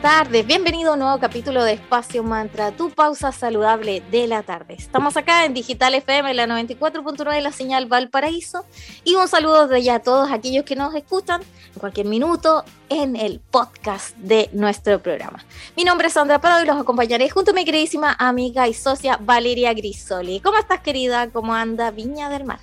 [0.00, 4.74] Tardes, bienvenido a un nuevo capítulo de Espacio Mantra, tu pausa saludable de la tarde.
[4.78, 8.64] Estamos acá en Digital FM, la 94.9 de la señal Valparaíso.
[9.04, 11.42] Y un saludo de ya a todos aquellos que nos escuchan
[11.74, 15.44] en cualquier minuto en el podcast de nuestro programa.
[15.76, 19.18] Mi nombre es Sandra Prado y los acompañaré junto a mi queridísima amiga y socia
[19.20, 20.40] Valeria Grisoli.
[20.40, 21.28] ¿Cómo estás, querida?
[21.30, 22.60] ¿Cómo anda Viña del Mar?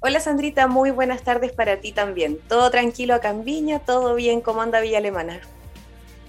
[0.00, 2.40] Hola Sandrita, muy buenas tardes para ti también.
[2.48, 5.40] Todo tranquilo acá en Viña, todo bien, ¿cómo anda Villa Alemana?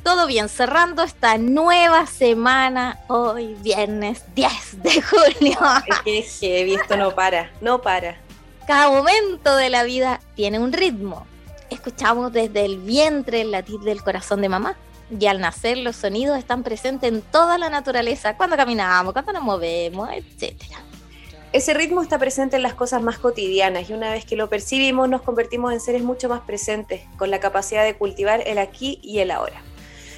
[0.07, 5.59] Todo bien, cerrando esta nueva semana, hoy viernes 10 de junio.
[5.85, 5.99] Es
[6.39, 8.17] que heavy, esto no para, no para.
[8.65, 11.27] Cada momento de la vida tiene un ritmo.
[11.69, 14.77] Escuchamos desde el vientre el latir del corazón de mamá.
[15.11, 19.43] Y al nacer los sonidos están presentes en toda la naturaleza, cuando caminamos, cuando nos
[19.43, 20.55] movemos, etc.
[21.51, 25.09] Ese ritmo está presente en las cosas más cotidianas y una vez que lo percibimos
[25.09, 29.19] nos convertimos en seres mucho más presentes, con la capacidad de cultivar el aquí y
[29.19, 29.61] el ahora.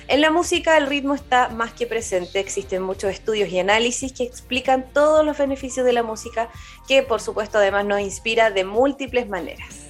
[0.09, 4.23] En la música el ritmo está más que presente, existen muchos estudios y análisis que
[4.23, 6.49] explican todos los beneficios de la música,
[6.87, 9.85] que por supuesto además nos inspira de múltiples maneras.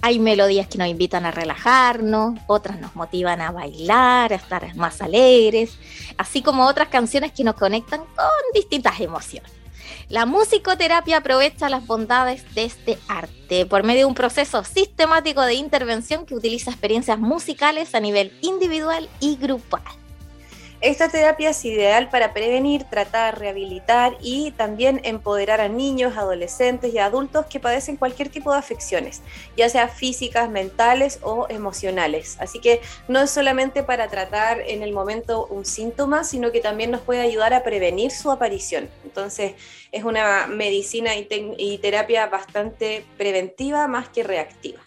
[0.00, 5.02] Hay melodías que nos invitan a relajarnos, otras nos motivan a bailar, a estar más
[5.02, 5.76] alegres,
[6.16, 9.52] así como otras canciones que nos conectan con distintas emociones.
[10.08, 15.54] La musicoterapia aprovecha las bondades de este arte por medio de un proceso sistemático de
[15.54, 19.82] intervención que utiliza experiencias musicales a nivel individual y grupal.
[20.84, 26.98] Esta terapia es ideal para prevenir, tratar, rehabilitar y también empoderar a niños, adolescentes y
[26.98, 29.22] adultos que padecen cualquier tipo de afecciones,
[29.56, 32.36] ya sea físicas, mentales o emocionales.
[32.38, 36.90] Así que no es solamente para tratar en el momento un síntoma, sino que también
[36.90, 38.90] nos puede ayudar a prevenir su aparición.
[39.04, 39.54] Entonces
[39.90, 41.26] es una medicina y,
[41.56, 44.82] y terapia bastante preventiva más que reactiva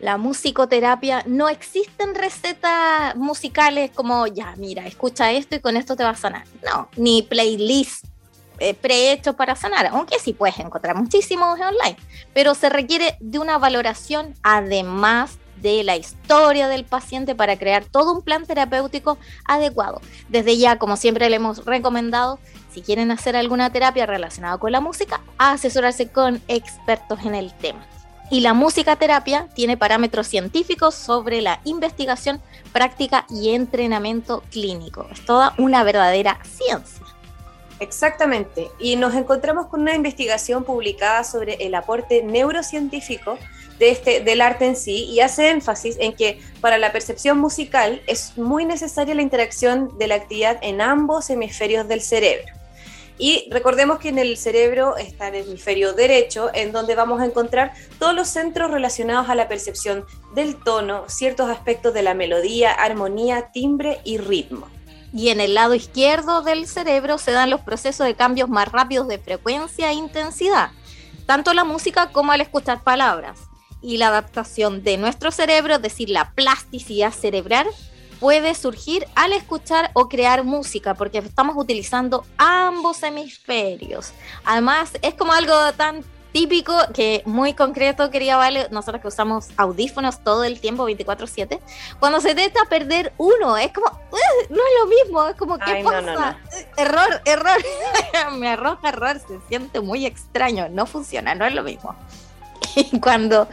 [0.00, 6.04] la musicoterapia, no existen recetas musicales como, ya, mira, escucha esto y con esto te
[6.04, 6.44] va a sanar.
[6.64, 8.04] No, ni playlist
[8.60, 11.96] eh, prehechos para sanar, aunque sí puedes encontrar muchísimos online,
[12.34, 18.12] pero se requiere de una valoración además de la historia del paciente para crear todo
[18.12, 20.00] un plan terapéutico adecuado.
[20.28, 22.38] Desde ya, como siempre le hemos recomendado,
[22.72, 27.84] si quieren hacer alguna terapia relacionada con la música, asesorarse con expertos en el tema
[28.30, 32.40] y la musicaterapia tiene parámetros científicos sobre la investigación,
[32.72, 35.06] práctica y entrenamiento clínico.
[35.10, 37.06] Es toda una verdadera ciencia.
[37.80, 43.38] Exactamente, y nos encontramos con una investigación publicada sobre el aporte neurocientífico
[43.78, 48.02] de este, del arte en sí y hace énfasis en que para la percepción musical
[48.08, 52.57] es muy necesaria la interacción de la actividad en ambos hemisferios del cerebro.
[53.18, 57.72] Y recordemos que en el cerebro está el hemisferio derecho, en donde vamos a encontrar
[57.98, 63.50] todos los centros relacionados a la percepción del tono, ciertos aspectos de la melodía, armonía,
[63.52, 64.68] timbre y ritmo.
[65.12, 69.08] Y en el lado izquierdo del cerebro se dan los procesos de cambios más rápidos
[69.08, 70.70] de frecuencia e intensidad,
[71.26, 73.40] tanto la música como al escuchar palabras.
[73.80, 77.66] Y la adaptación de nuestro cerebro, es decir, la plasticidad cerebral,
[78.20, 84.12] puede surgir al escuchar o crear música, porque estamos utilizando ambos hemisferios.
[84.44, 90.22] Además, es como algo tan típico que muy concreto quería vale nosotros que usamos audífonos
[90.22, 91.58] todo el tiempo 24/7
[91.98, 93.86] cuando se trata perder uno es como
[94.50, 96.36] no es lo mismo es como qué pasa
[96.76, 97.58] error error
[98.32, 101.96] me arroja error se siente muy extraño no funciona no es lo mismo.
[102.76, 103.48] Y cuando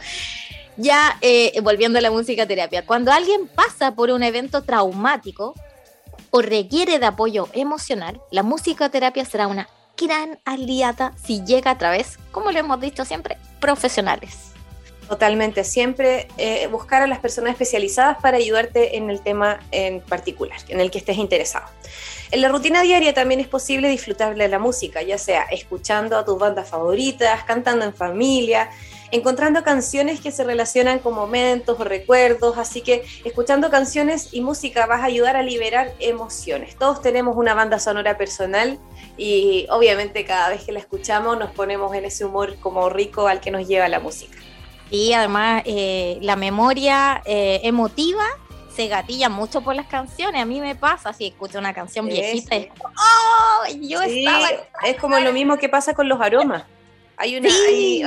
[0.76, 5.54] ya eh, volviendo a la música terapia, cuando alguien pasa por un evento traumático
[6.30, 12.18] o requiere de apoyo emocional, la musicoterapia será una gran aliada si llega a través,
[12.30, 14.52] como lo hemos dicho siempre, profesionales.
[15.08, 20.58] Totalmente, siempre eh, buscar a las personas especializadas para ayudarte en el tema en particular,
[20.68, 21.66] en el que estés interesado.
[22.32, 26.24] En la rutina diaria también es posible disfrutar de la música, ya sea escuchando a
[26.24, 28.68] tus bandas favoritas, cantando en familia,
[29.10, 34.86] encontrando canciones que se relacionan con momentos o recuerdos, así que escuchando canciones y música
[34.86, 36.76] vas a ayudar a liberar emociones.
[36.76, 38.78] Todos tenemos una banda sonora personal
[39.16, 43.40] y obviamente cada vez que la escuchamos nos ponemos en ese humor como rico al
[43.40, 44.36] que nos lleva la música.
[44.90, 48.24] Y además eh, la memoria eh, emotiva
[48.74, 50.42] se gatilla mucho por las canciones.
[50.42, 53.66] A mí me pasa si escucho una canción viejita, es como, ¡oh!
[53.80, 54.48] Yo estaba.
[54.84, 56.64] Es como lo mismo que pasa con los aromas.
[57.18, 57.48] Hay, una,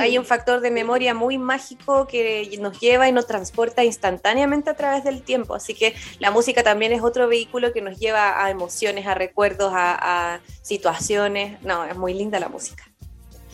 [0.02, 4.74] hay, un factor de memoria muy mágico que nos lleva y nos transporta instantáneamente a
[4.74, 5.54] través del tiempo.
[5.54, 9.72] Así que la música también es otro vehículo que nos lleva a emociones, a recuerdos,
[9.74, 11.60] a, a situaciones.
[11.62, 12.84] No, es muy linda la música.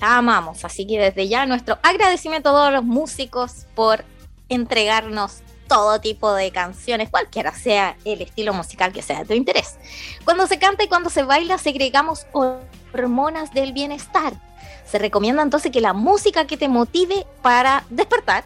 [0.00, 4.04] La amamos, así que desde ya nuestro agradecimiento a todos los músicos por
[4.50, 9.76] entregarnos todo tipo de canciones, cualquiera sea el estilo musical que sea de tu interés.
[10.24, 14.34] Cuando se canta y cuando se baila, segregamos hormonas del bienestar.
[14.86, 18.44] Se recomienda entonces que la música que te motive para despertar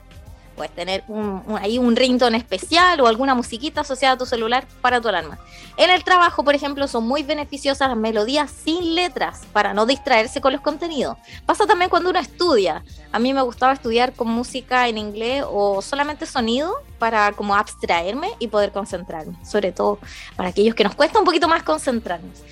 [0.61, 5.01] puedes tener un, ahí un ringtone especial o alguna musiquita asociada a tu celular para
[5.01, 5.39] tu alarma.
[5.79, 10.43] En el trabajo, por ejemplo, son muy beneficiosas las melodías sin letras para no distraerse
[10.43, 11.17] con los contenidos.
[11.47, 12.85] Pasa también cuando uno estudia.
[13.11, 18.29] A mí me gustaba estudiar con música en inglés o solamente sonido para como abstraerme
[18.39, 19.99] y poder concentrarme, sobre todo
[20.37, 22.43] para aquellos que nos cuesta un poquito más concentrarnos.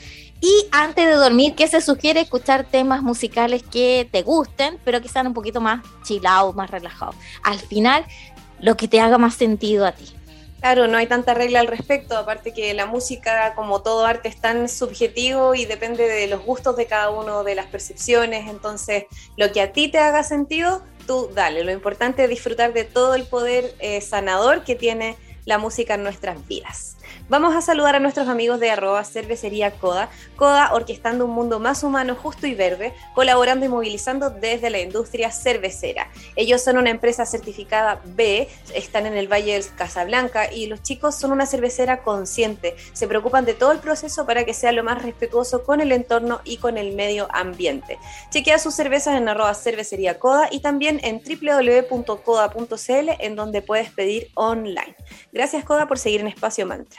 [0.40, 2.20] Y antes de dormir, ¿qué se sugiere?
[2.20, 7.17] Escuchar temas musicales que te gusten, pero que sean un poquito más chillados, más relajados.
[7.43, 8.05] Al final,
[8.61, 10.14] lo que te haga más sentido a ti.
[10.61, 14.40] Claro, no hay tanta regla al respecto, aparte que la música, como todo arte, es
[14.40, 19.05] tan subjetivo y depende de los gustos de cada uno, de las percepciones, entonces
[19.37, 21.62] lo que a ti te haga sentido, tú dale.
[21.62, 26.02] Lo importante es disfrutar de todo el poder eh, sanador que tiene la música en
[26.02, 26.96] nuestras vidas.
[27.28, 30.08] Vamos a saludar a nuestros amigos de arroba cervecería Coda.
[30.37, 35.31] Coda orquestando un mundo más humano, justo y verde, colaborando y movilizando desde la industria
[35.31, 36.10] cervecera.
[36.37, 41.14] Ellos son una empresa certificada B, están en el Valle de Casablanca y los chicos
[41.14, 42.76] son una cervecera consciente.
[42.93, 46.40] Se preocupan de todo el proceso para que sea lo más respetuoso con el entorno
[46.44, 47.99] y con el medio ambiente.
[48.31, 54.31] Chequea sus cervezas en arroba cervecería Coda y también en www.coda.cl en donde puedes pedir
[54.34, 54.96] online.
[55.32, 56.97] Gracias Coda por seguir en Espacio Mantra.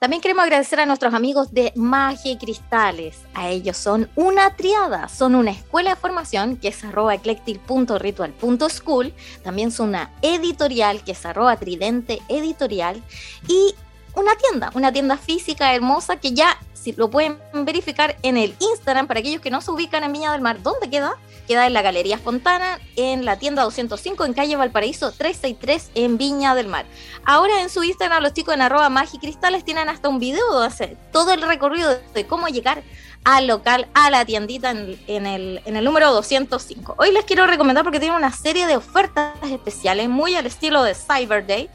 [0.00, 3.18] También queremos agradecer a nuestros amigos de Magia y Cristales.
[3.34, 9.12] A ellos son una triada, son una escuela de formación que es arroba eclectic.ritual.school,
[9.44, 13.02] también son una editorial que es arroba tridente editorial.
[13.46, 13.74] Y
[14.14, 19.06] una tienda, una tienda física hermosa que ya si lo pueden verificar en el Instagram
[19.06, 21.16] para aquellos que no se ubican en Viña del Mar, ¿dónde queda?
[21.46, 26.54] Queda en la Galería Fontana, en la tienda 205 en calle Valparaíso 363 en Viña
[26.54, 26.86] del Mar.
[27.24, 30.96] Ahora en su Instagram los chicos en arroba magicristales tienen hasta un video donde hace
[31.12, 32.82] todo el recorrido de cómo llegar
[33.24, 36.94] al local, a la tiendita en, el, en el número 205.
[36.96, 40.94] Hoy les quiero recomendar porque tiene una serie de ofertas especiales muy al estilo de
[40.94, 41.68] Cyber Day.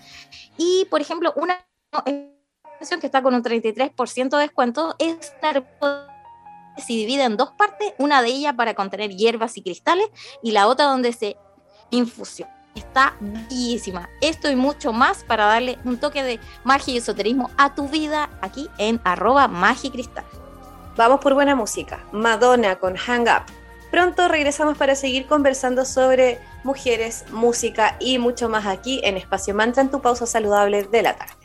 [0.57, 1.63] Y por ejemplo, una
[2.89, 5.33] que está con un 33% de descuento es
[6.77, 10.07] se divide en dos partes, una de ellas para contener hierbas y cristales
[10.43, 11.37] y la otra donde se
[11.89, 12.49] infusión.
[12.75, 14.09] Está bellísima.
[14.19, 18.29] Esto y mucho más para darle un toque de magia y esoterismo a tu vida
[18.41, 20.25] aquí en arroba magicristal.
[20.97, 22.03] Vamos por buena música.
[22.11, 23.45] Madonna con Hang Up.
[23.91, 29.81] Pronto regresamos para seguir conversando sobre mujeres, música y mucho más aquí en Espacio Mantra
[29.81, 31.44] en tu pausa saludable de la tarde.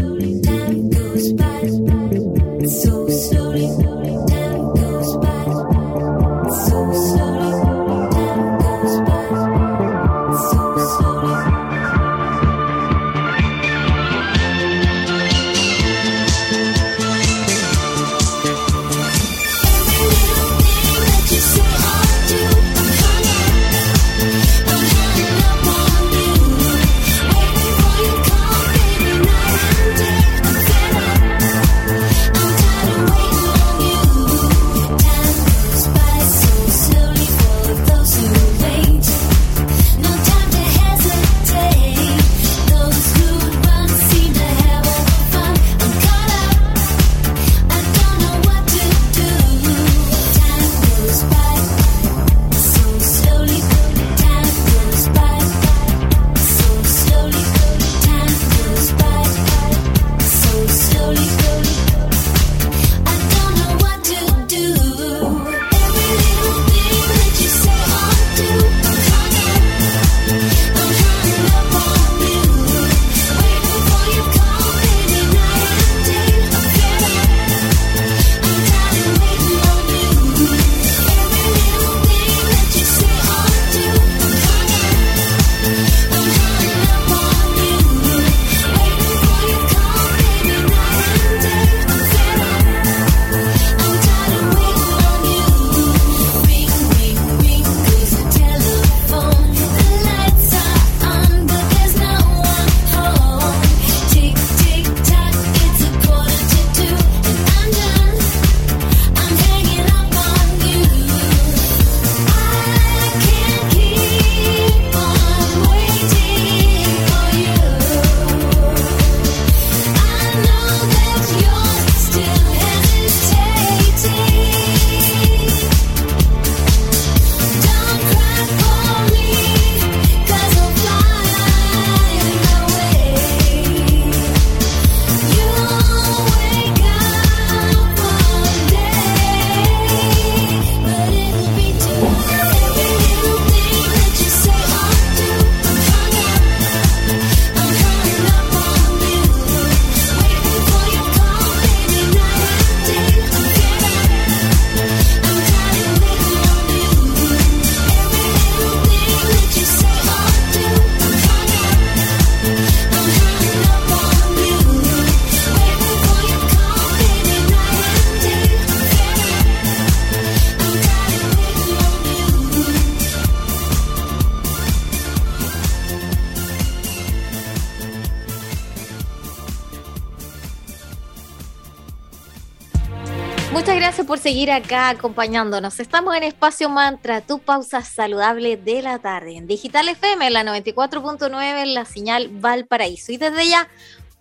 [183.91, 185.81] Gracias por seguir acá acompañándonos.
[185.81, 190.43] Estamos en Espacio Mantra, tu pausa saludable de la tarde, en Digital FM, en la
[190.45, 193.11] 94.9, en la señal Valparaíso.
[193.11, 193.67] Y desde ya,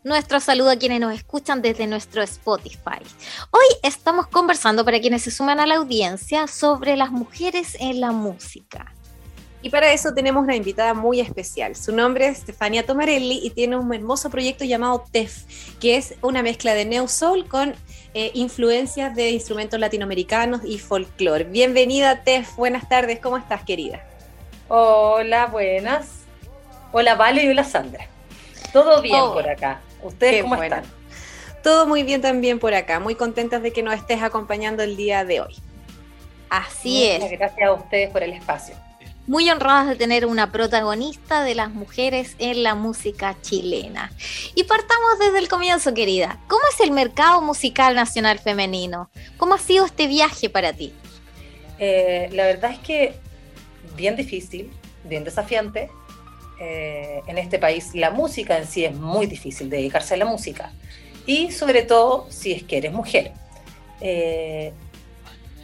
[0.02, 2.98] nuestro saludo a quienes nos escuchan desde nuestro Spotify.
[3.52, 8.10] Hoy estamos conversando para quienes se suman a la audiencia sobre las mujeres en la
[8.10, 8.92] música.
[9.62, 11.76] Y para eso tenemos una invitada muy especial.
[11.76, 15.44] Su nombre es Stefania Tomarelli y tiene un hermoso proyecto llamado TEF,
[15.78, 17.76] que es una mezcla de neo soul con
[18.12, 21.45] eh, influencias de instrumentos latinoamericanos y folclore.
[21.45, 24.05] Bienvenida TEF, buenas tardes, ¿cómo estás querida?
[24.69, 26.25] Hola, buenas.
[26.93, 28.07] Hola Vale y hola Sandra.
[28.73, 29.81] Todo bien oh, por acá.
[30.02, 30.83] ¿Ustedes cómo están?
[31.62, 32.99] Todo muy bien también por acá.
[32.99, 35.55] Muy contentas de que nos estés acompañando el día de hoy.
[36.49, 37.31] Así es.
[37.31, 38.75] Gracias a ustedes por el espacio
[39.30, 44.10] muy honradas de tener una protagonista de las mujeres en la música chilena.
[44.56, 46.40] Y partamos desde el comienzo, querida.
[46.49, 49.08] ¿Cómo es el mercado musical nacional femenino?
[49.37, 50.92] ¿Cómo ha sido este viaje para ti?
[51.78, 53.14] Eh, la verdad es que
[53.94, 54.68] bien difícil,
[55.04, 55.90] bien desafiante.
[56.60, 60.72] Eh, en este país la música en sí es muy difícil dedicarse a la música.
[61.25, 63.30] Y sobre todo si es que eres mujer.
[64.00, 64.72] Eh,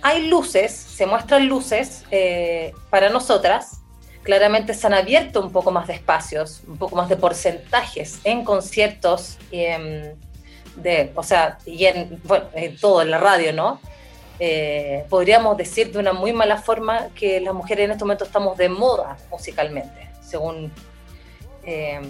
[0.06, 3.80] hay luces, se muestran luces eh, para nosotras.
[4.22, 8.44] Claramente se han abierto un poco más de espacios, un poco más de porcentajes en
[8.44, 10.14] conciertos y en,
[10.76, 13.80] de, o sea, y en, bueno, en todo, en la radio, ¿no?
[14.38, 18.56] Eh, podríamos decir de una muy mala forma que las mujeres en este momento estamos
[18.56, 20.72] de moda musicalmente, según
[21.64, 22.00] eh,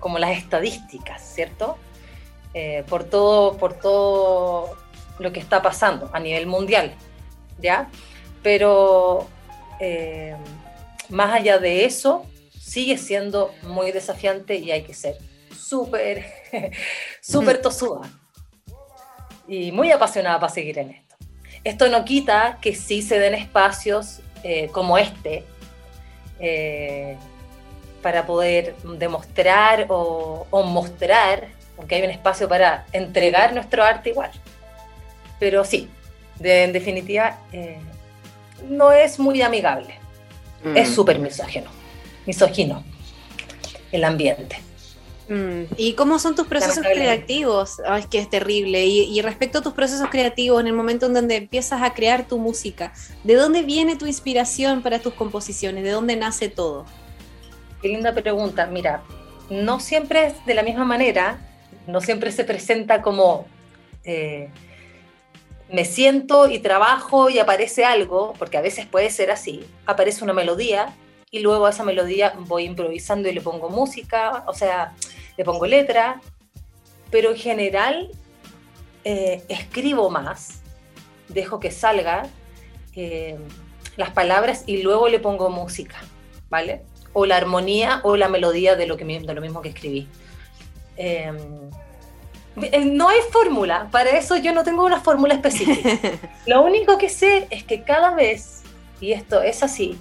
[0.00, 1.76] como las estadísticas, ¿cierto?
[2.86, 4.76] por todo, por todo
[5.22, 6.94] lo que está pasando a nivel mundial,
[7.60, 7.88] ¿ya?
[8.42, 9.28] Pero
[9.80, 10.36] eh,
[11.08, 12.26] más allá de eso,
[12.58, 15.16] sigue siendo muy desafiante y hay que ser
[15.54, 16.24] súper,
[17.20, 18.02] súper tosuda
[19.46, 21.16] y muy apasionada para seguir en esto.
[21.64, 25.44] Esto no quita que sí se den espacios eh, como este
[26.40, 27.16] eh,
[28.02, 31.48] para poder demostrar o, o mostrar,
[31.78, 34.30] aunque hay un espacio para entregar nuestro arte igual.
[35.42, 35.88] Pero sí,
[36.40, 37.76] en definitiva, eh,
[38.68, 39.98] no es muy amigable.
[40.62, 40.76] Mm.
[40.76, 41.68] Es súper misógino,
[42.26, 42.84] misógino
[43.90, 44.60] el ambiente.
[45.28, 45.62] Mm.
[45.76, 47.80] ¿Y cómo son tus procesos creativos?
[47.98, 48.86] es que es terrible.
[48.86, 52.38] Y, respecto a tus procesos creativos, en el momento en donde empiezas a crear tu
[52.38, 52.92] música,
[53.24, 55.82] ¿de dónde viene tu inspiración para tus composiciones?
[55.82, 56.86] ¿De dónde nace todo?
[57.82, 58.66] Qué linda pregunta.
[58.66, 59.02] Mira,
[59.50, 61.40] no siempre es de la misma manera,
[61.88, 63.48] no siempre se presenta como
[64.04, 64.48] eh,
[65.72, 70.34] me siento y trabajo y aparece algo, porque a veces puede ser así, aparece una
[70.34, 70.94] melodía
[71.30, 74.94] y luego a esa melodía voy improvisando y le pongo música, o sea,
[75.36, 76.20] le pongo letra,
[77.10, 78.10] pero en general
[79.04, 80.60] eh, escribo más,
[81.28, 82.28] dejo que salga
[82.94, 83.38] eh,
[83.96, 85.96] las palabras y luego le pongo música,
[86.50, 86.82] ¿vale?
[87.14, 90.06] O la armonía o la melodía de lo, que, de lo mismo que escribí.
[90.96, 91.70] Em,
[92.56, 95.98] no hay fórmula, para eso yo no tengo una fórmula específica.
[96.46, 98.62] Lo único que sé es que cada vez,
[99.00, 99.98] y esto es así,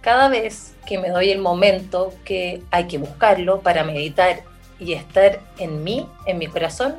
[0.00, 4.42] cada vez que me doy el momento que hay que buscarlo para meditar
[4.78, 6.96] y estar en mí, en mi corazón,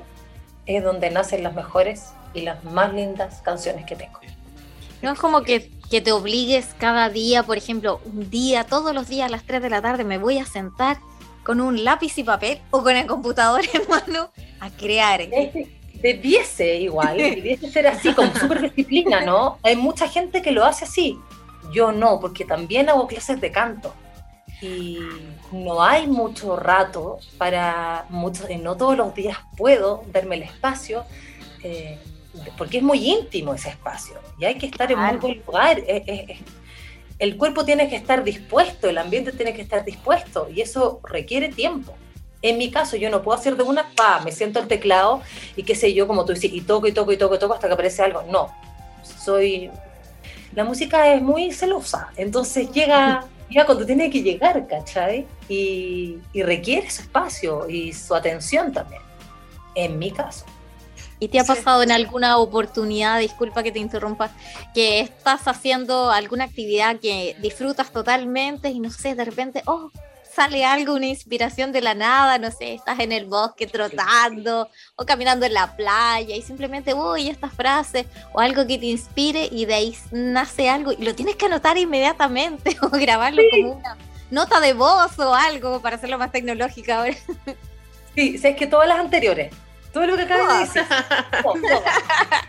[0.66, 4.20] es donde nacen las mejores y las más lindas canciones que tengo.
[5.02, 9.08] No es como que, que te obligues cada día, por ejemplo, un día, todos los
[9.08, 10.98] días a las 3 de la tarde me voy a sentar
[11.48, 15.22] con un lápiz y papel o con el computador en mano a crear.
[15.94, 19.58] Debiese igual, debiese ser así, con súper disciplina, ¿no?
[19.64, 21.18] Hay mucha gente que lo hace así.
[21.72, 23.94] Yo no, porque también hago clases de canto.
[24.62, 25.00] Y
[25.54, 31.06] no hay mucho rato para muchos, no todos los días puedo darme el espacio,
[31.64, 31.98] eh,
[32.58, 35.82] porque es muy íntimo ese espacio y hay que estar en un buen lugar
[37.20, 41.50] el cuerpo tiene que estar dispuesto, el ambiente tiene que estar dispuesto y eso requiere
[41.50, 41.96] tiempo.
[42.44, 45.22] En mi caso, yo no puedo hacer de una, pa, me siento el teclado
[45.56, 47.54] y qué sé yo, como tú dices, y toco y toco y toco y toco
[47.56, 48.24] hasta que aparece algo.
[48.24, 48.54] No,
[49.04, 49.72] soy...
[50.54, 55.26] La música es muy celosa, entonces llega, llega cuando tiene que llegar, ¿cachai?
[55.50, 59.02] Y, y requiere su espacio y su atención también,
[59.76, 60.46] en mi caso.
[61.20, 64.30] ¿Y te ha pasado en alguna oportunidad, disculpa que te interrumpa,
[64.74, 69.90] que estás haciendo alguna actividad que disfrutas totalmente y no sé, de repente, oh,
[70.38, 75.04] sale algo, una inspiración de la nada, no sé, estás en el bosque trotando o
[75.04, 79.66] caminando en la playa y simplemente, uy, esta frase o algo que te inspire y
[79.66, 83.98] de ahí nace algo y lo tienes que anotar inmediatamente o grabarlo como una
[84.30, 87.18] nota de voz o algo para hacerlo más tecnológico ahora.
[88.14, 89.52] Sí, sé que todas las anteriores,
[89.98, 90.94] Todo lo que acabas de decir.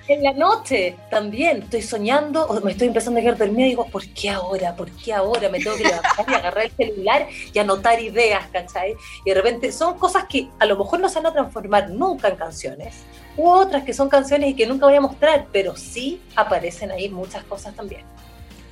[0.07, 3.87] En la noche también estoy soñando, o me estoy empezando a quedar dormida y digo,
[3.87, 4.77] ¿por qué ahora?
[4.77, 8.95] ¿Por qué ahora me tengo que levantar y agarrar el celular y anotar ideas, ¿cachai?
[9.25, 12.29] Y de repente son cosas que a lo mejor no se van a transformar nunca
[12.29, 12.97] en canciones,
[13.39, 17.09] u otras que son canciones y que nunca voy a mostrar, pero sí aparecen ahí
[17.09, 18.03] muchas cosas también.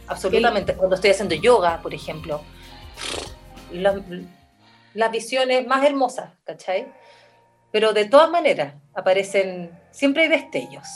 [0.07, 0.75] Absolutamente.
[0.75, 2.43] Cuando estoy haciendo yoga, por ejemplo,
[3.73, 6.93] las visiones más hermosas, ¿cachai?
[7.77, 10.89] Pero de todas maneras, aparecen, siempre hay destellos.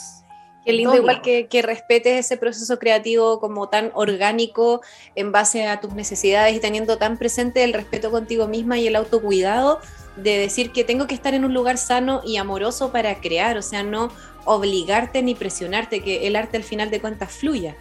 [0.65, 4.81] Qué lindo, igual que, que, respetes ese proceso creativo como tan orgánico
[5.13, 8.95] en base a tus necesidades y teniendo tan presente el respeto contigo misma y el
[8.95, 9.79] autocuidado
[10.15, 13.61] de decir que tengo que estar en un lugar sano y amoroso para crear, o
[13.61, 14.11] sea, no
[14.45, 17.75] obligarte ni presionarte, que el arte al final de cuentas fluya.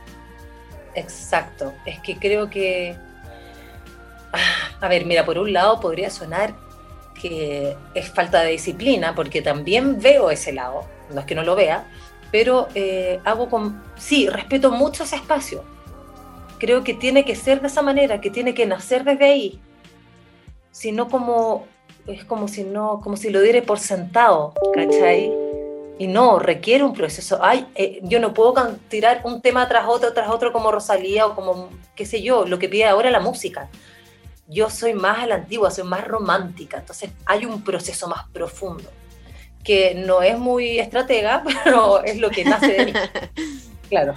[0.94, 2.98] Exacto, es que creo que,
[4.34, 6.54] ah, a ver, mira, por un lado podría sonar
[7.20, 11.54] que es falta de disciplina, porque también veo ese lado, no es que no lo
[11.54, 11.86] vea,
[12.32, 15.62] pero eh, hago con, sí, respeto mucho ese espacio.
[16.58, 19.60] Creo que tiene que ser de esa manera, que tiene que nacer desde ahí,
[20.70, 21.66] sino como,
[22.06, 25.32] es como si no, como si lo diera por sentado, ¿cachai?
[25.98, 27.38] Y no, requiere un proceso.
[27.42, 28.54] Ay, eh, yo no puedo
[28.88, 32.58] tirar un tema tras otro, tras otro como Rosalía o como, qué sé yo, lo
[32.58, 33.68] que pide ahora la música
[34.50, 38.90] yo soy más a la antigua, soy más romántica, entonces hay un proceso más profundo,
[39.62, 42.92] que no es muy estratega, pero es lo que nace de mí.
[43.88, 44.14] Claro.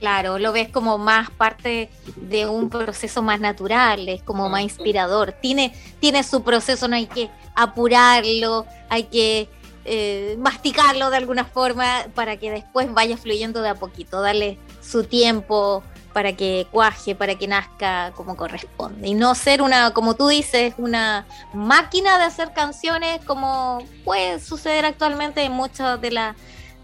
[0.00, 5.32] Claro, lo ves como más parte de un proceso más natural, es como más inspirador.
[5.40, 9.48] Tiene, tiene su proceso, no hay que apurarlo, hay que
[9.84, 15.04] eh, masticarlo de alguna forma para que después vaya fluyendo de a poquito, darle su
[15.04, 19.08] tiempo, para que cuaje, para que nazca como corresponde.
[19.08, 24.86] Y no ser una, como tú dices, una máquina de hacer canciones como puede suceder
[24.86, 26.36] actualmente en mucha de la,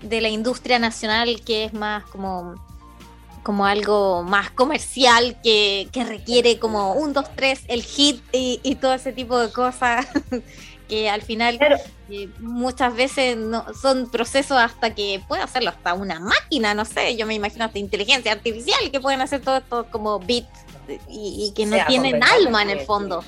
[0.02, 2.56] de la industria nacional, que es más como,
[3.44, 8.74] como algo más comercial, que, que requiere como un, dos, tres, el hit y, y
[8.74, 10.08] todo ese tipo de cosas.
[10.90, 11.56] que al final
[12.10, 17.16] eh, muchas veces no, son procesos hasta que puede hacerlo hasta una máquina, no sé,
[17.16, 20.48] yo me imagino hasta inteligencia artificial que pueden hacer todo esto como bits
[21.08, 23.22] y, que no tienen alma en el fondo.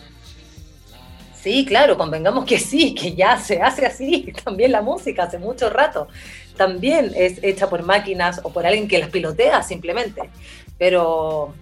[1.41, 5.71] Sí, claro, convengamos que sí, que ya se hace así, también la música hace mucho
[5.71, 6.09] rato,
[6.57, 10.31] también es hecha por máquinas o por alguien que las pilotea simplemente,
[10.79, 11.55] pero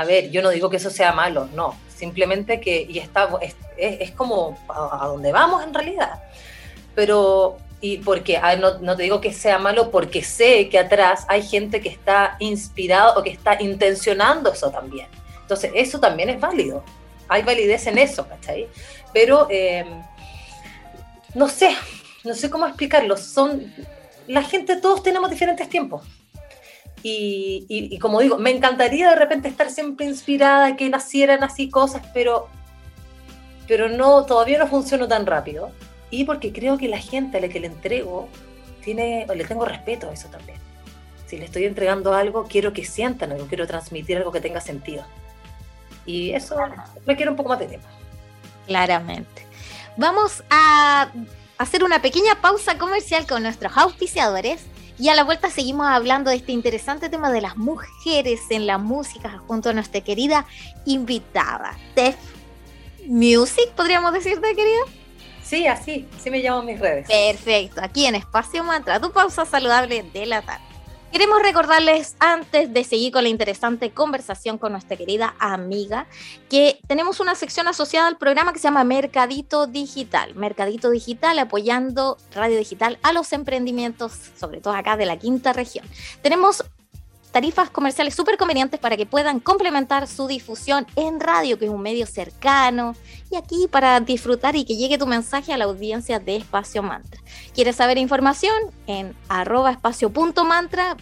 [0.00, 3.54] a ver, yo no digo que eso sea malo, no, simplemente que y está, es,
[3.76, 6.22] es, como a, dónde vamos en realidad.
[6.94, 11.42] Pero, y porque no, no, te digo que sea malo, porque sé que atrás hay
[11.42, 15.06] gente que está inspirado o que está intencionando eso también.
[15.42, 16.82] Entonces, eso también es válido.
[17.28, 18.68] Hay validez en eso, ¿cachai?
[19.12, 19.84] Pero, eh,
[21.34, 21.76] no sé,
[22.24, 23.18] no sé cómo explicarlo.
[23.18, 23.70] Son,
[24.26, 26.02] la gente, todos tenemos diferentes tiempos.
[27.02, 32.48] Y, como digo, me encantaría de repente estar siempre inspirada, que nacieran así cosas, pero,
[33.66, 35.70] pero no, todavía no funciona tan rápido.
[36.10, 38.28] Y porque creo que la gente a la que le entrego,
[38.84, 40.58] tiene, le tengo respeto a eso también.
[41.26, 45.04] Si le estoy entregando algo, quiero que sientan algo, quiero transmitir algo que tenga sentido.
[46.04, 46.56] Y eso
[47.06, 47.86] requiere un poco más de tiempo.
[48.66, 49.46] Claramente.
[49.96, 51.08] Vamos a
[51.56, 54.64] hacer una pequeña pausa comercial con nuestros auspiciadores
[55.00, 58.76] y a la vuelta seguimos hablando de este interesante tema de las mujeres en la
[58.76, 60.46] música junto a nuestra querida
[60.84, 62.16] invitada, Tef
[63.06, 64.82] Music, podríamos decirte, querida.
[65.42, 67.08] Sí, así, así me llamo en mis redes.
[67.08, 70.69] Perfecto, aquí en Espacio Mantra, tu pausa saludable de la tarde.
[71.12, 76.06] Queremos recordarles, antes de seguir con la interesante conversación con nuestra querida amiga,
[76.48, 80.36] que tenemos una sección asociada al programa que se llama Mercadito Digital.
[80.36, 85.84] Mercadito Digital apoyando Radio Digital a los emprendimientos, sobre todo acá de la quinta región.
[86.22, 86.64] Tenemos
[87.30, 91.82] tarifas comerciales súper convenientes para que puedan complementar su difusión en radio, que es un
[91.82, 92.94] medio cercano,
[93.30, 97.20] y aquí para disfrutar y que llegue tu mensaje a la audiencia de Espacio Mantra.
[97.54, 98.54] ¿Quieres saber información?
[98.86, 100.96] En arroba espacio.mantra,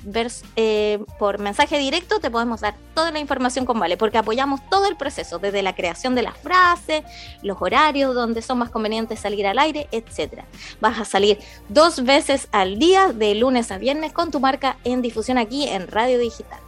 [0.57, 4.87] eh, por mensaje directo te podemos dar toda la información con Vale, porque apoyamos todo
[4.87, 7.05] el proceso, desde la creación de las frases,
[7.43, 10.43] los horarios donde son más convenientes salir al aire, etc.
[10.81, 11.39] Vas a salir
[11.69, 15.87] dos veces al día, de lunes a viernes, con tu marca en difusión aquí en
[15.89, 16.61] Radio Digital.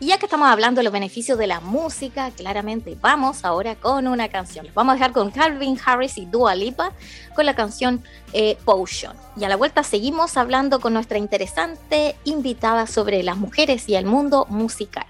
[0.03, 4.09] Y ya que estamos hablando de los beneficios de la música, claramente vamos ahora con
[4.09, 4.67] una canción.
[4.75, 6.91] vamos a dejar con Calvin Harris y Dua Lipa
[7.37, 9.17] con la canción eh, Potion.
[9.37, 14.05] Y a la vuelta seguimos hablando con nuestra interesante invitada sobre las mujeres y el
[14.05, 15.07] mundo musical.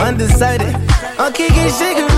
[0.00, 0.74] Undecided.
[1.18, 2.09] I'm kicking shit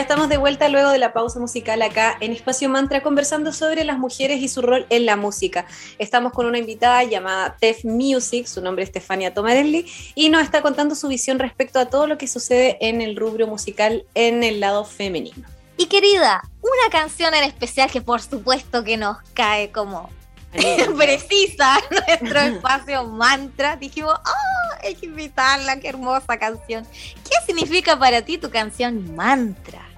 [0.00, 3.84] Ya estamos de vuelta luego de la pausa musical acá en Espacio Mantra conversando sobre
[3.84, 5.66] las mujeres y su rol en la música.
[5.98, 9.84] Estamos con una invitada llamada Tef Music, su nombre es Stefania Tomarelli,
[10.14, 13.46] y nos está contando su visión respecto a todo lo que sucede en el rubro
[13.46, 15.46] musical en el lado femenino.
[15.76, 20.08] Y querida, una canción en especial que por supuesto que nos cae como
[20.96, 23.76] precisa nuestro espacio mantra.
[23.76, 26.86] Dijimos, ah, hay que invitarla, qué hermosa canción.
[27.22, 29.89] ¿Qué significa para ti tu canción Mantra?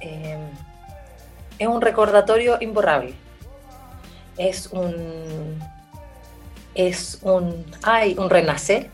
[0.00, 0.38] Eh,
[1.58, 3.14] es un recordatorio imborrable.
[4.36, 5.58] Es un.
[6.74, 7.66] Es un.
[7.82, 8.88] Hay un renacer,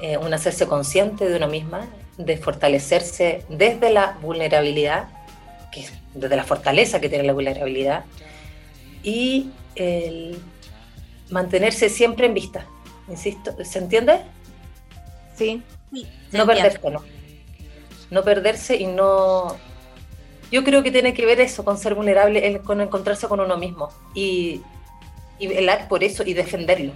[0.00, 5.08] eh, un hacerse consciente de uno misma, de fortalecerse desde la vulnerabilidad,
[5.72, 8.04] que desde la fortaleza que tiene la vulnerabilidad,
[9.02, 10.38] y el
[11.30, 12.66] mantenerse siempre en vista.
[13.08, 14.20] Insisto, ¿se entiende?
[15.34, 15.62] Sí.
[16.32, 17.02] no perderse, no.
[18.10, 19.56] No perderse y no.
[20.50, 23.90] Yo creo que tiene que ver eso con ser vulnerable, con encontrarse con uno mismo
[24.14, 24.62] y,
[25.38, 26.92] y velar por eso y defenderlo.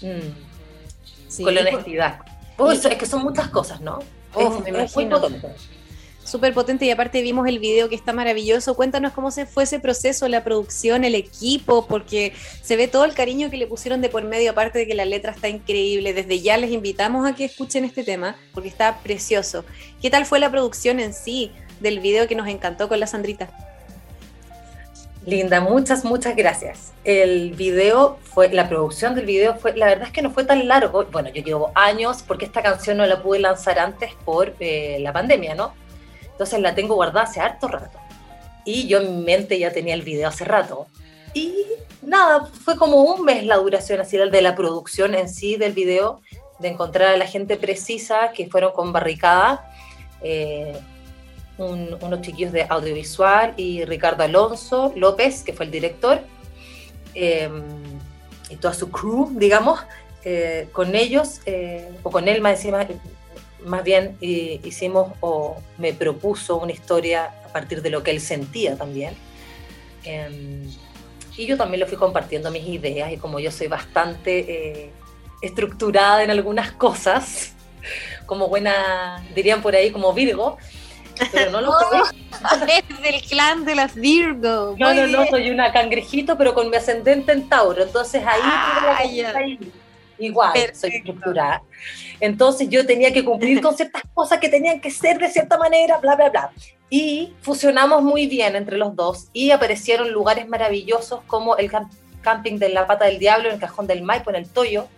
[0.00, 1.42] Mm.
[1.42, 2.20] con la honestidad.
[2.72, 3.98] Es que son muchas cosas, ¿no?
[4.34, 5.48] Oh, es, potente
[6.28, 8.76] súper potente y aparte vimos el video que está maravilloso.
[8.76, 13.14] Cuéntanos cómo se fue ese proceso, la producción, el equipo, porque se ve todo el
[13.14, 16.12] cariño que le pusieron de por medio, aparte de que la letra está increíble.
[16.12, 19.64] Desde ya les invitamos a que escuchen este tema porque está precioso.
[20.00, 21.50] ¿Qué tal fue la producción en sí
[21.80, 23.48] del video que nos encantó con la Sandrita?
[25.28, 26.92] Linda, muchas, muchas gracias.
[27.04, 30.66] El video fue, la producción del video fue, la verdad es que no fue tan
[30.66, 31.04] largo.
[31.12, 35.12] Bueno, yo llevo años porque esta canción no la pude lanzar antes por eh, la
[35.12, 35.74] pandemia, ¿no?
[36.30, 37.98] Entonces la tengo guardada hace harto rato.
[38.64, 40.86] Y yo en mi mente ya tenía el video hace rato.
[41.34, 41.54] Y
[42.00, 46.22] nada, fue como un mes la duración así de la producción en sí del video,
[46.58, 49.70] de encontrar a la gente precisa que fueron con barricada,
[50.22, 50.78] eh,
[51.58, 56.20] unos chiquillos de audiovisual y Ricardo Alonso López, que fue el director,
[57.14, 57.62] em,
[58.48, 59.80] y toda su crew, digamos,
[60.24, 62.86] eh, con ellos, eh, o con él más encima,
[63.64, 68.76] más bien hicimos o me propuso una historia a partir de lo que él sentía
[68.76, 69.14] también.
[70.04, 70.70] Em,
[71.36, 74.90] y yo también le fui compartiendo mis ideas y como yo soy bastante eh,
[75.40, 77.52] estructurada en algunas cosas,
[78.26, 80.58] como buena, dirían por ahí, como Virgo,
[81.32, 82.00] pero no lo soy.
[82.68, 84.76] Es del clan de las Virgo.
[84.78, 88.96] No, no, no, soy una cangrejito, pero con mi ascendente en Tauro, entonces ahí, ah,
[88.98, 89.58] ahí
[90.18, 91.62] igual, soy estructurada.
[92.20, 95.98] Entonces yo tenía que cumplir con ciertas cosas que tenían que ser de cierta manera,
[95.98, 96.50] bla, bla, bla.
[96.90, 101.70] Y fusionamos muy bien entre los dos y aparecieron lugares maravillosos como el
[102.22, 104.88] camping de la Pata del Diablo, en el Cajón del Maipo, en el Toyo,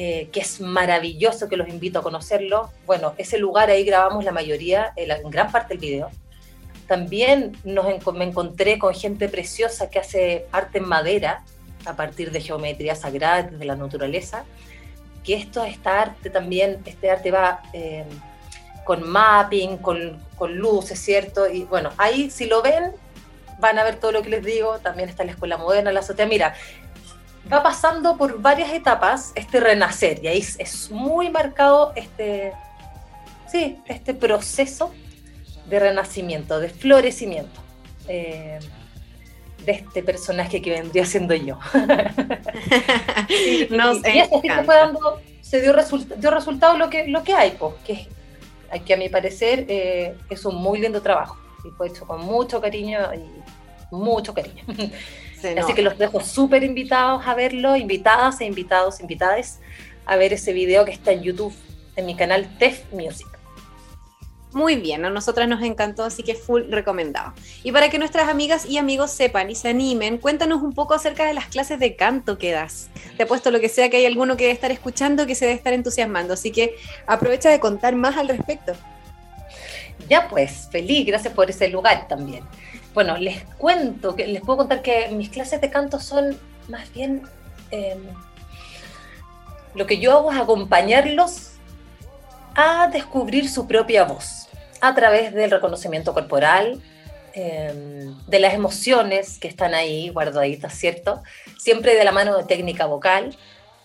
[0.00, 2.70] eh, que es maravilloso, que los invito a conocerlo.
[2.86, 6.10] Bueno, ese lugar ahí grabamos la mayoría, eh, la gran parte del video.
[6.86, 7.84] También nos
[8.14, 11.42] me encontré con gente preciosa que hace arte en madera,
[11.84, 14.44] a partir de geometría sagrada, de la naturaleza,
[15.24, 18.04] que esto, esta arte también, este arte va eh,
[18.84, 21.48] con mapping, con, con luces, ¿cierto?
[21.48, 22.92] Y bueno, ahí si lo ven,
[23.58, 26.26] van a ver todo lo que les digo, también está la escuela moderna, la azotea,
[26.26, 26.54] mira,
[27.52, 32.52] va pasando por varias etapas este renacer, y ahí es muy marcado este,
[33.50, 34.92] sí, este proceso
[35.66, 37.60] de renacimiento, de florecimiento.
[38.08, 38.58] Eh,
[39.68, 41.58] de este personaje que vendría siendo yo.
[43.28, 45.74] y, Nos y, se fue dando, se dio,
[46.16, 48.08] dio resultado lo que, lo que hay, pues, que,
[48.86, 52.62] que a mi parecer eh, es un muy lindo trabajo y fue hecho con mucho
[52.62, 54.64] cariño y mucho cariño.
[55.58, 59.60] Así que los dejo súper invitados a verlo, invitadas e invitados, invitadas
[60.06, 61.54] a ver ese video que está en YouTube,
[61.96, 63.28] en mi canal TEF Music.
[64.52, 67.34] Muy bien, a nosotras nos encantó, así que full recomendado.
[67.62, 71.26] Y para que nuestras amigas y amigos sepan y se animen, cuéntanos un poco acerca
[71.26, 72.88] de las clases de canto que das.
[73.18, 75.56] Te apuesto lo que sea que hay alguno que debe estar escuchando que se debe
[75.56, 76.74] estar entusiasmando, así que
[77.06, 78.72] aprovecha de contar más al respecto.
[80.08, 82.42] Ya pues, feliz, gracias por ese lugar también.
[82.98, 87.22] Bueno, les cuento, que les puedo contar que mis clases de canto son más bien...
[87.70, 88.02] Em,
[89.76, 91.52] lo que yo hago es acompañarlos
[92.56, 94.48] a descubrir su propia voz
[94.80, 96.82] a través del reconocimiento corporal,
[97.34, 101.22] em, de las emociones que están ahí guardaditas, ¿cierto?
[101.56, 103.36] Siempre de la mano de técnica vocal,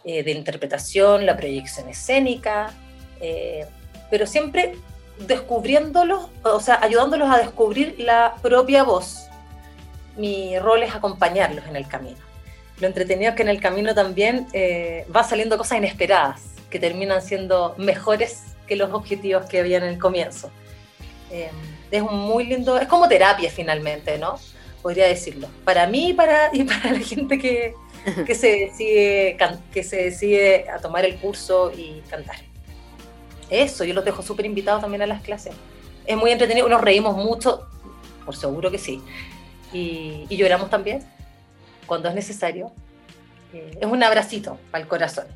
[0.05, 2.73] eh, de interpretación, la proyección escénica,
[3.21, 3.67] eh,
[4.09, 4.73] pero siempre
[5.19, 9.27] descubriéndolos, o sea, ayudándolos a descubrir la propia voz.
[10.17, 12.17] Mi rol es acompañarlos en el camino.
[12.79, 17.21] Lo entretenido es que en el camino también eh, va saliendo cosas inesperadas que terminan
[17.21, 20.51] siendo mejores que los objetivos que había en el comienzo.
[21.31, 21.49] Eh,
[21.91, 24.39] es un muy lindo, es como terapia finalmente, ¿no?
[24.81, 25.47] Podría decirlo.
[25.63, 27.73] Para mí y para, y para la gente que,
[28.25, 29.37] que, se decide,
[29.71, 32.37] que se decide a tomar el curso y cantar.
[33.53, 35.53] Eso, yo los dejo súper invitados también a las clases.
[36.05, 37.67] Es muy entretenido, nos reímos mucho,
[38.25, 39.01] por seguro que sí.
[39.71, 41.03] Y, y lloramos también,
[41.85, 42.71] cuando es necesario.
[43.53, 45.27] Eh, es un abracito al corazón.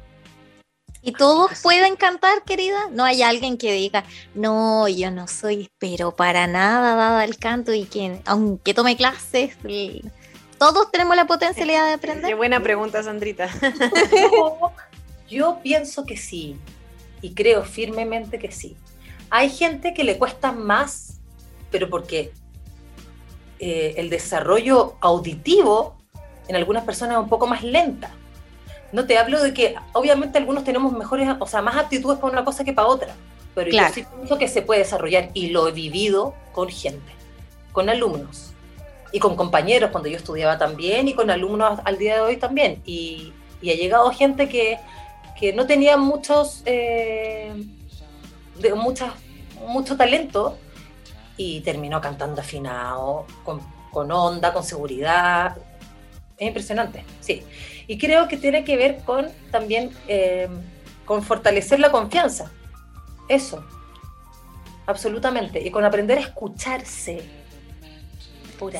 [1.01, 2.89] Y todos pueden cantar, querida.
[2.91, 4.03] No hay alguien que diga,
[4.33, 9.55] no, yo no soy, pero para nada dada al canto y que aunque tome clases,
[10.57, 12.25] todos tenemos la potencialidad de aprender.
[12.25, 13.47] Qué buena pregunta, Sandrita.
[15.29, 16.57] yo pienso que sí,
[17.21, 18.75] y creo firmemente que sí.
[19.29, 21.19] Hay gente que le cuesta más,
[21.71, 22.31] pero porque
[23.59, 25.97] eh, el desarrollo auditivo
[26.47, 28.11] en algunas personas es un poco más lenta.
[28.91, 32.45] No te hablo de que obviamente algunos tenemos mejores, o sea, más aptitudes para una
[32.45, 33.15] cosa que para otra,
[33.53, 37.11] pero yo sí pienso que se puede desarrollar y lo he vivido con gente,
[37.71, 38.53] con alumnos
[39.11, 42.81] y con compañeros cuando yo estudiaba también y con alumnos al día de hoy también.
[42.85, 44.77] Y, ha llegado gente que,
[45.39, 47.53] que no tenía muchos, eh,
[48.59, 49.13] de muchas,
[49.67, 50.57] mucho talento
[51.37, 55.57] y terminó cantando afinado, con, con onda, con seguridad.
[56.37, 57.43] Es impresionante, sí.
[57.87, 60.49] Y creo que tiene que ver con también eh,
[61.05, 62.51] con fortalecer la confianza.
[63.29, 63.63] Eso.
[64.85, 65.65] Absolutamente.
[65.65, 67.23] Y con aprender a escucharse.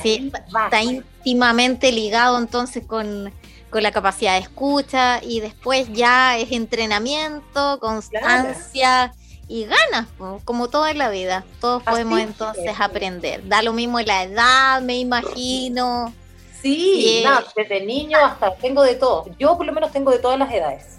[0.02, 0.32] sí,
[0.64, 3.32] está íntimamente ligado entonces con,
[3.72, 9.14] la capacidad de escucha y después ya es entrenamiento, constancia
[9.48, 10.08] y ganas,
[10.46, 11.46] como todo en la vida.
[11.62, 13.48] Todos podemos entonces aprender.
[13.48, 16.14] Da lo mismo la edad, me imagino.
[16.62, 17.24] Sí,
[17.56, 19.26] desde niño hasta tengo de todo.
[19.40, 20.98] Yo por lo menos tengo de todas las edades.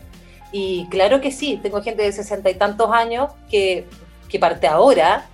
[0.53, 3.87] Y claro que sí, tengo gente de sesenta y tantos años que,
[4.29, 5.27] que parte ahora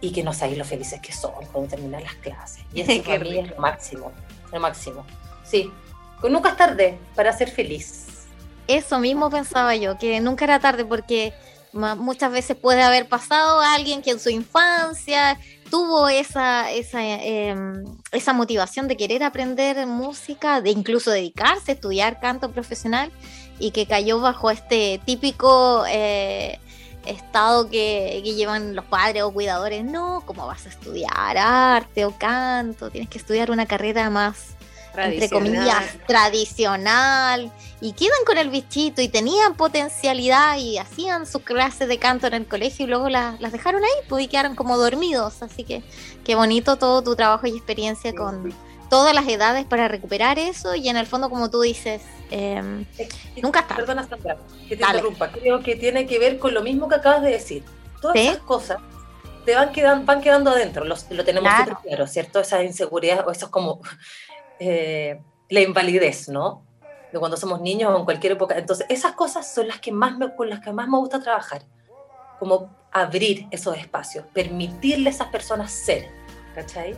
[0.00, 2.64] y que no sabéis lo felices que son cuando terminan las clases.
[2.72, 4.12] Y eso para mí es lo máximo,
[4.52, 5.04] lo máximo.
[5.44, 5.72] Sí,
[6.28, 8.06] nunca es tarde para ser feliz.
[8.66, 11.34] Eso mismo pensaba yo, que nunca era tarde porque
[11.74, 15.38] muchas veces puede haber pasado alguien que en su infancia
[15.70, 22.20] tuvo esa, esa, em, esa motivación de querer aprender música, de incluso dedicarse a estudiar
[22.20, 23.10] canto profesional
[23.58, 26.60] y que cayó bajo este típico eh,
[27.06, 29.84] estado que, que, llevan los padres o cuidadores.
[29.84, 32.90] No, ¿cómo vas a estudiar arte o canto?
[32.90, 34.53] Tienes que estudiar una carrera más
[34.96, 41.88] entre comillas, tradicional, y quedan con el bichito y tenían potencialidad y hacían sus clases
[41.88, 45.42] de canto en el colegio y luego las, dejaron ahí pues, y quedaron como dormidos.
[45.42, 45.82] Así que
[46.24, 48.54] qué bonito todo tu trabajo y experiencia con
[48.88, 52.86] todas las edades para recuperar eso y en el fondo, como tú dices, em,
[53.42, 53.76] nunca está.
[53.76, 54.36] Perdona, Sandra,
[54.68, 55.30] que te interrumpa.
[55.30, 57.64] Creo que tiene que ver con lo mismo que acabas de decir.
[58.00, 58.78] Todas esas cosas
[59.44, 61.78] te van quedando, van quedando adentro, lo tenemos claro.
[61.82, 62.40] claro, ¿cierto?
[62.40, 63.80] Esas inseguridades o esos como
[64.58, 66.62] eh, la invalidez, ¿no?
[67.12, 68.58] De cuando somos niños o en cualquier época.
[68.58, 71.62] Entonces, esas cosas son las que más me, con las que más me gusta trabajar.
[72.38, 76.08] Como abrir esos espacios, permitirle a esas personas ser,
[76.54, 76.96] ¿cachai?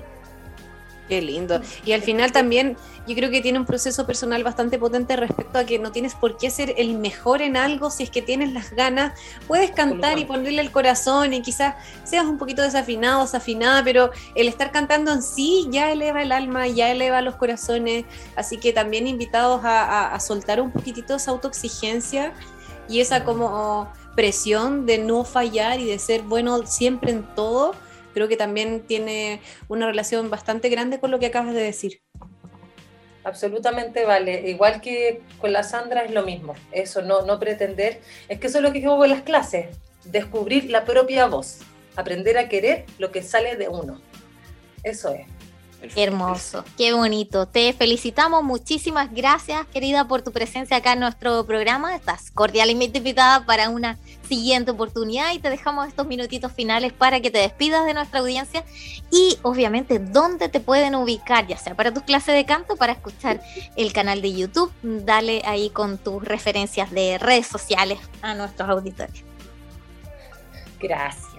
[1.09, 1.61] Qué lindo.
[1.85, 5.65] Y al final también yo creo que tiene un proceso personal bastante potente respecto a
[5.65, 8.73] que no tienes por qué ser el mejor en algo si es que tienes las
[8.73, 9.13] ganas.
[9.47, 14.49] Puedes cantar y ponerle el corazón y quizás seas un poquito desafinado, desafinada, pero el
[14.49, 18.05] estar cantando en sí ya eleva el alma, ya eleva los corazones.
[18.35, 22.33] Así que también invitados a, a soltar un poquitito esa autoexigencia
[22.89, 27.75] y esa como presión de no fallar y de ser bueno siempre en todo
[28.17, 32.01] creo que también tiene una relación bastante grande con lo que acabas de decir.
[33.25, 34.49] Absolutamente vale.
[34.49, 36.55] Igual que con la Sandra es lo mismo.
[36.73, 38.01] Eso, no, no pretender.
[38.31, 39.67] Es que eso es lo que hago en las clases.
[40.05, 41.59] Descubrir la propia voz.
[41.95, 44.01] Aprender a querer lo que sale de uno.
[44.83, 45.27] Eso es.
[45.95, 47.47] Hermoso, qué bonito.
[47.47, 51.95] Te felicitamos, muchísimas gracias, querida, por tu presencia acá en nuestro programa.
[51.95, 57.31] Estás cordialmente invitada para una siguiente oportunidad y te dejamos estos minutitos finales para que
[57.31, 58.65] te despidas de nuestra audiencia
[59.11, 63.41] y obviamente dónde te pueden ubicar, ya sea para tus clases de canto, para escuchar
[63.77, 64.73] el canal de YouTube.
[64.83, 69.25] Dale ahí con tus referencias de redes sociales a nuestros auditores.
[70.81, 71.36] Gracias.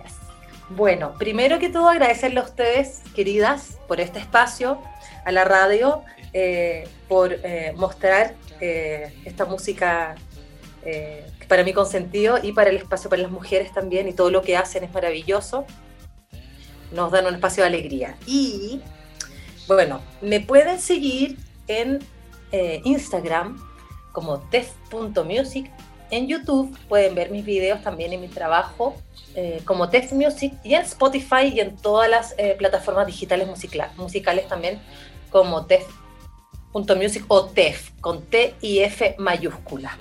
[0.69, 4.81] Bueno, primero que todo agradecerle a ustedes, queridas, por este espacio,
[5.23, 6.03] a la radio,
[6.33, 10.15] eh, por eh, mostrar eh, esta música
[11.49, 14.55] para mí consentido y para el espacio para las mujeres también y todo lo que
[14.55, 15.65] hacen es maravilloso.
[16.93, 18.15] Nos dan un espacio de alegría.
[18.25, 18.81] Y
[19.67, 21.37] bueno, me pueden seguir
[21.67, 21.99] en
[22.85, 23.61] Instagram
[24.13, 25.69] como tef.music.
[26.09, 28.95] En YouTube pueden ver mis videos también en mi trabajo
[29.35, 33.47] eh, como Tef Music y en Spotify y en todas las eh, plataformas digitales
[33.97, 34.79] musicales también
[35.29, 39.97] como Tef.music o Tef con T y F mayúscula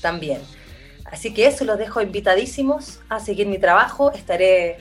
[0.00, 0.40] también.
[1.10, 4.12] Así que eso los dejo invitadísimos a seguir mi trabajo.
[4.12, 4.78] Estaré,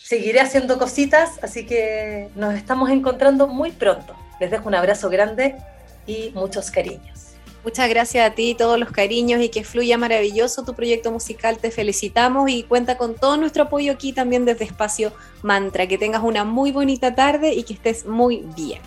[0.00, 4.14] seguiré haciendo cositas, así que nos estamos encontrando muy pronto.
[4.38, 5.56] Les dejo un abrazo grande
[6.06, 7.25] y muchos cariños.
[7.66, 11.58] Muchas gracias a ti, todos los cariños y que fluya maravilloso tu proyecto musical.
[11.58, 15.12] Te felicitamos y cuenta con todo nuestro apoyo aquí también desde Espacio
[15.42, 15.88] Mantra.
[15.88, 18.80] Que tengas una muy bonita tarde y que estés muy bien.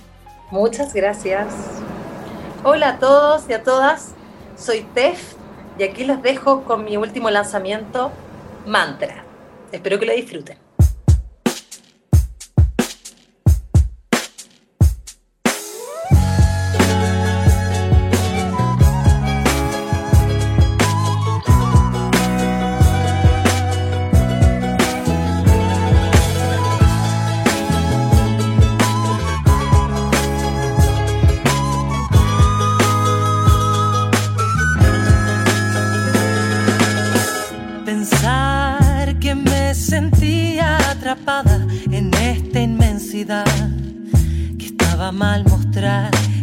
[0.50, 1.54] Muchas gracias.
[2.64, 4.12] Hola a todos y a todas.
[4.58, 5.34] Soy Tef
[5.78, 8.14] y aquí les dejo con mi último lanzamiento,
[8.66, 9.26] Mantra.
[9.74, 10.59] Espero que lo disfruten.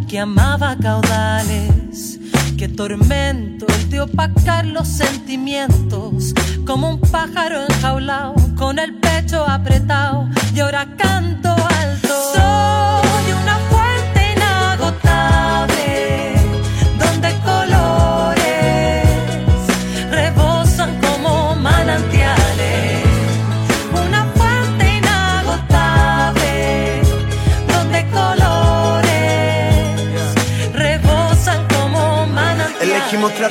[0.08, 2.18] Que amaba caudales,
[2.56, 6.32] que tormento el de opacar los sentimientos,
[6.64, 11.45] como un pájaro enjaulado con el pecho apretado y ahora canto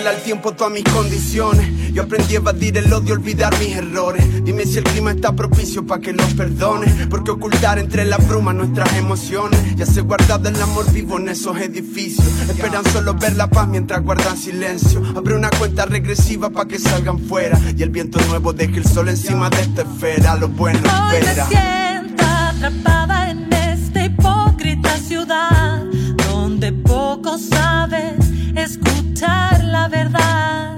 [0.03, 1.93] al tiempo todas mis condiciones.
[1.93, 4.43] Yo aprendí a evadir el odio, olvidar mis errores.
[4.43, 7.07] Dime si el clima está propicio para que los perdone.
[7.09, 9.59] Porque ocultar entre la bruma nuestras emociones.
[9.77, 12.27] Ya se guardado el amor vivo en esos edificios.
[12.49, 15.01] Esperan solo ver la paz mientras guardan silencio.
[15.15, 17.57] Abre una cuenta regresiva para que salgan fuera.
[17.77, 20.35] Y el viento nuevo deje el sol encima de esta esfera.
[20.35, 21.47] Lo bueno espera.
[21.47, 25.85] Hoy me siento atrapada en esta hipócrita ciudad.
[26.27, 28.17] Donde pocos saben
[28.57, 29.54] escuchar
[29.87, 30.74] verdad.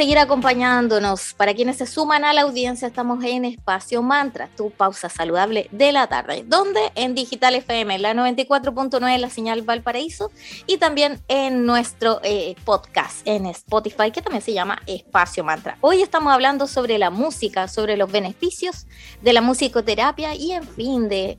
[0.00, 1.34] Seguir acompañándonos.
[1.34, 5.92] Para quienes se suman a la audiencia, estamos en Espacio Mantra, tu pausa saludable de
[5.92, 10.30] la tarde, donde en Digital FM, la 94.9, la señal Valparaíso,
[10.66, 15.76] y también en nuestro eh, podcast en Spotify, que también se llama Espacio Mantra.
[15.82, 18.86] Hoy estamos hablando sobre la música, sobre los beneficios
[19.20, 21.38] de la musicoterapia y, en fin, de,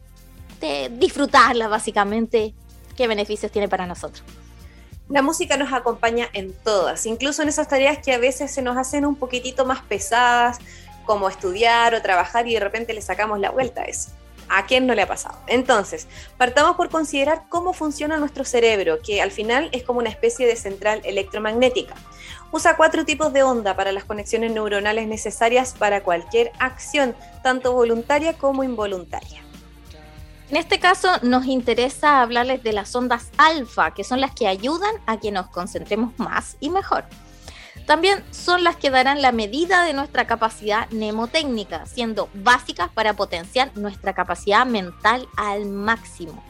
[0.60, 2.54] de disfrutarla, básicamente,
[2.96, 4.24] qué beneficios tiene para nosotros.
[5.12, 8.78] La música nos acompaña en todas, incluso en esas tareas que a veces se nos
[8.78, 10.60] hacen un poquitito más pesadas,
[11.06, 14.12] como estudiar o trabajar y de repente le sacamos la vuelta a eso.
[14.48, 15.38] ¿A quién no le ha pasado?
[15.48, 16.08] Entonces,
[16.38, 20.56] partamos por considerar cómo funciona nuestro cerebro, que al final es como una especie de
[20.56, 21.96] central electromagnética.
[22.54, 28.38] Usa cuatro tipos de onda para las conexiones neuronales necesarias para cualquier acción, tanto voluntaria
[28.38, 29.44] como involuntaria.
[30.52, 34.94] En este caso nos interesa hablarles de las ondas alfa, que son las que ayudan
[35.06, 37.06] a que nos concentremos más y mejor.
[37.86, 43.72] También son las que darán la medida de nuestra capacidad mnemotécnica, siendo básicas para potenciar
[43.78, 46.44] nuestra capacidad mental al máximo.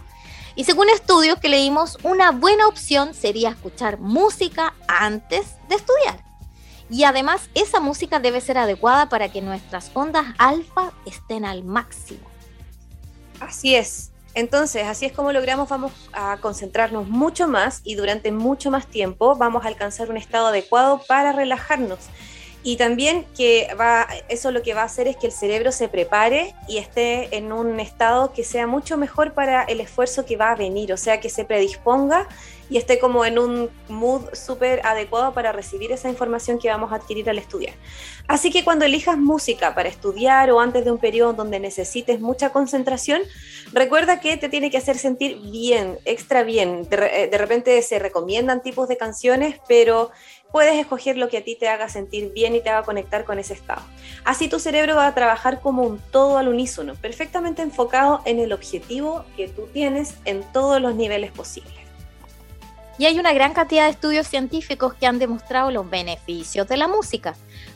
[0.55, 6.23] Y según estudios que leímos, una buena opción sería escuchar música antes de estudiar.
[6.89, 12.30] Y además esa música debe ser adecuada para que nuestras ondas alfa estén al máximo.
[13.41, 14.11] Así es.
[14.33, 19.35] Entonces, así es como logramos, vamos a concentrarnos mucho más y durante mucho más tiempo
[19.35, 21.99] vamos a alcanzar un estado adecuado para relajarnos.
[22.63, 25.89] Y también que va, eso lo que va a hacer es que el cerebro se
[25.89, 30.51] prepare y esté en un estado que sea mucho mejor para el esfuerzo que va
[30.51, 32.27] a venir, o sea, que se predisponga
[32.71, 36.95] y esté como en un mood súper adecuado para recibir esa información que vamos a
[36.95, 37.73] adquirir al estudiar.
[38.27, 42.51] Así que cuando elijas música para estudiar o antes de un periodo donde necesites mucha
[42.51, 43.23] concentración,
[43.73, 46.87] recuerda que te tiene que hacer sentir bien, extra bien.
[46.89, 50.11] De, eh, de repente se recomiendan tipos de canciones, pero
[50.53, 53.37] puedes escoger lo que a ti te haga sentir bien y te haga conectar con
[53.37, 53.81] ese estado.
[54.23, 58.53] Así tu cerebro va a trabajar como un todo al unísono, perfectamente enfocado en el
[58.53, 61.80] objetivo que tú tienes en todos los niveles posibles.
[63.01, 66.87] Y hay una gran cantidad de estudios científicos que han demostrado los beneficios de la
[66.87, 67.33] música,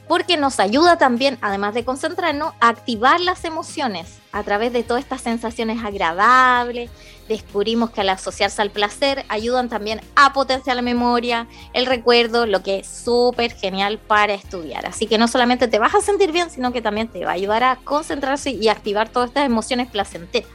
[0.08, 5.02] porque nos ayuda también, además de concentrarnos, a activar las emociones a través de todas
[5.02, 6.92] estas sensaciones agradables.
[7.28, 12.62] Descubrimos que al asociarse al placer ayudan también a potenciar la memoria, el recuerdo, lo
[12.62, 14.86] que es súper genial para estudiar.
[14.86, 17.34] Así que no solamente te vas a sentir bien, sino que también te va a
[17.34, 20.52] ayudar a concentrarse y activar todas estas emociones placenteras.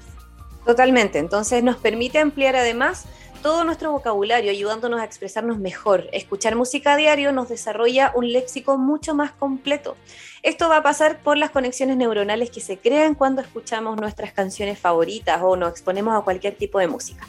[0.64, 3.06] Totalmente, entonces nos permite ampliar además
[3.40, 6.08] todo nuestro vocabulario, ayudándonos a expresarnos mejor.
[6.12, 9.96] Escuchar música a diario nos desarrolla un léxico mucho más completo.
[10.42, 14.78] Esto va a pasar por las conexiones neuronales que se crean cuando escuchamos nuestras canciones
[14.78, 17.26] favoritas o nos exponemos a cualquier tipo de música.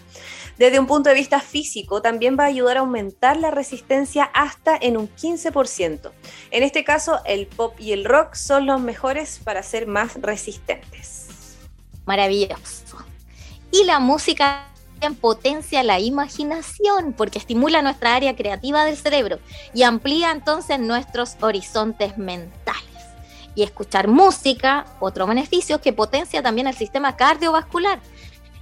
[0.58, 4.78] Desde un punto de vista físico, también va a ayudar a aumentar la resistencia hasta
[4.80, 6.12] en un 15%.
[6.52, 11.28] En este caso, el pop y el rock son los mejores para ser más resistentes.
[12.06, 12.98] Maravilloso.
[13.72, 14.71] Y la música
[15.10, 19.40] potencia la imaginación porque estimula nuestra área creativa del cerebro
[19.74, 22.86] y amplía entonces nuestros horizontes mentales.
[23.56, 28.00] Y escuchar música, otro beneficio que potencia también el sistema cardiovascular.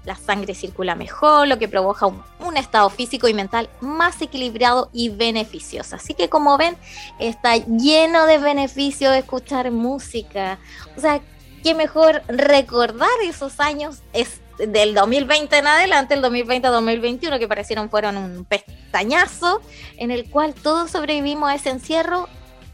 [0.05, 5.09] La sangre circula mejor, lo que provoca un, estado físico y mental más equilibrado y
[5.09, 5.97] beneficioso.
[5.97, 6.75] Así que como ven,
[7.19, 10.57] está lleno de beneficios escuchar música.
[10.97, 11.21] O sea,
[11.63, 18.17] qué mejor recordar esos años es del 2020 en adelante, el 2020-2021, que parecieron fueron
[18.17, 19.61] un pestañazo,
[19.97, 22.27] en el cual todos sobrevivimos a ese encierro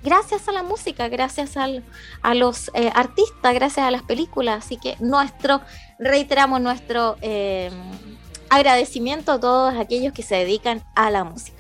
[0.06, 1.84] gracias a la música, gracias al,
[2.22, 4.64] a los eh, artistas, gracias a las películas.
[4.64, 5.62] Así que nuestro,
[5.98, 7.72] reiteramos nuestro eh,
[8.50, 11.55] agradecimiento a todos aquellos que se dedican a la música.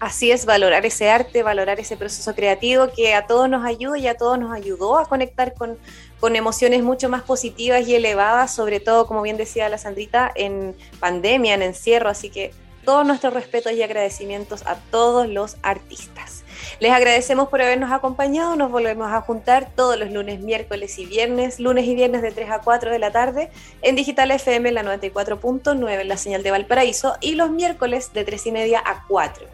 [0.00, 4.08] Así es, valorar ese arte, valorar ese proceso creativo que a todos nos ayuda y
[4.08, 5.76] a todos nos ayudó a conectar con,
[6.20, 10.74] con emociones mucho más positivas y elevadas, sobre todo, como bien decía la Sandrita, en
[11.00, 12.08] pandemia, en encierro.
[12.08, 12.50] Así que
[12.84, 16.44] todos nuestros respetos y agradecimientos a todos los artistas.
[16.78, 18.56] Les agradecemos por habernos acompañado.
[18.56, 22.50] Nos volvemos a juntar todos los lunes, miércoles y viernes, lunes y viernes de 3
[22.50, 23.50] a 4 de la tarde
[23.82, 28.46] en Digital FM, la 94.9 en la señal de Valparaíso, y los miércoles de 3
[28.46, 29.46] y media a 4.